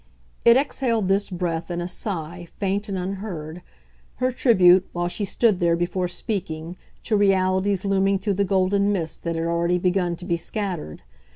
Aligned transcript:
It 0.43 0.57
exhaled 0.57 1.09
this 1.09 1.29
breath 1.29 1.69
in 1.69 1.79
a 1.79 1.87
sigh, 1.87 2.47
faint 2.57 2.89
and 2.89 2.97
unheard; 2.97 3.61
her 4.15 4.31
tribute, 4.31 4.89
while 4.93 5.07
she 5.07 5.25
stood 5.25 5.59
there 5.59 5.75
before 5.75 6.07
speaking, 6.07 6.75
to 7.03 7.15
realities 7.15 7.85
looming 7.85 8.17
through 8.17 8.33
the 8.39 8.43
golden 8.43 8.91
mist 8.91 9.21
that 9.25 9.35
had 9.35 9.45
already 9.45 9.77
begun 9.77 10.15
to 10.15 10.25
be 10.25 10.37
scattered. 10.37 11.03